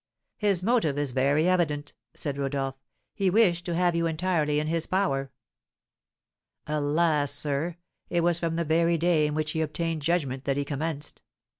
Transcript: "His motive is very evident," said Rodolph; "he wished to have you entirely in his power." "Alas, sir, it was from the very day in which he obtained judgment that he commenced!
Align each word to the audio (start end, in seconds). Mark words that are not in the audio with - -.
"His 0.39 0.63
motive 0.63 0.97
is 0.97 1.11
very 1.11 1.47
evident," 1.47 1.93
said 2.15 2.35
Rodolph; 2.39 2.73
"he 3.13 3.29
wished 3.29 3.65
to 3.65 3.75
have 3.75 3.95
you 3.95 4.07
entirely 4.07 4.59
in 4.59 4.65
his 4.65 4.87
power." 4.87 5.31
"Alas, 6.65 7.31
sir, 7.31 7.75
it 8.09 8.21
was 8.21 8.39
from 8.39 8.55
the 8.55 8.65
very 8.65 8.97
day 8.97 9.27
in 9.27 9.35
which 9.35 9.51
he 9.51 9.61
obtained 9.61 10.01
judgment 10.01 10.45
that 10.45 10.57
he 10.57 10.65
commenced! 10.65 11.21